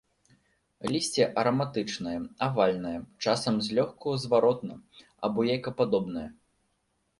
Лісце 0.93 1.23
араматычнае, 1.41 2.13
авальнае, 2.47 2.95
часам 3.25 3.61
злёгку 3.67 4.17
зваротна- 4.25 4.81
або 5.29 5.49
яйкападобнае. 5.55 6.29